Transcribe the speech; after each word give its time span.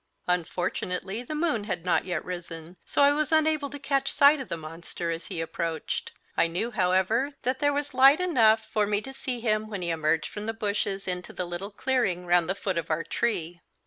Unfortunately 0.27 1.21
the 1.21 1.35
moon 1.35 1.65
had 1.65 1.85
not 1.85 2.05
yet 2.05 2.25
risen, 2.25 2.75
so 2.85 3.03
I 3.03 3.11
was 3.11 3.31
unable 3.31 3.69
to 3.69 3.77
catch 3.77 4.11
sight 4.11 4.39
of 4.39 4.49
the 4.49 4.57
monster 4.57 5.11
as 5.11 5.27
he 5.27 5.39
approached; 5.39 6.11
I 6.35 6.47
knew, 6.47 6.71
however, 6.71 7.33
that 7.43 7.59
there 7.59 7.71
was 7.71 7.93
light 7.93 8.19
enough 8.19 8.65
for 8.65 8.87
me 8.87 9.01
to 9.01 9.13
see 9.13 9.41
him 9.41 9.67
when 9.67 9.83
he 9.83 9.91
emerged 9.91 10.31
from 10.31 10.47
the 10.47 10.53
bushes 10.53 11.07
into 11.07 11.33
the 11.33 11.45
little 11.45 11.69
clearing 11.69 12.25
round 12.25 12.49
the 12.49 12.55
foot 12.55 12.79
of 12.79 12.89
our 12.89 13.03
tree. 13.03 13.61